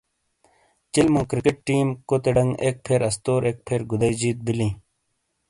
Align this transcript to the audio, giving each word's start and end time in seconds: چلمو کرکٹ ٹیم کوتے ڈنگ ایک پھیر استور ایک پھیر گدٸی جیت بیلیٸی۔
چلمو 0.93 1.21
کرکٹ 1.29 1.57
ٹیم 1.67 1.87
کوتے 2.09 2.31
ڈنگ 2.35 2.51
ایک 2.63 2.75
پھیر 2.85 3.01
استور 3.09 3.41
ایک 3.45 3.57
پھیر 3.67 3.81
گدٸی 3.91 4.13
جیت 4.19 4.37
بیلیٸی۔ 4.45 4.69